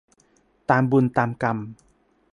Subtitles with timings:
[0.69, 1.57] ตามบุญตามกรรม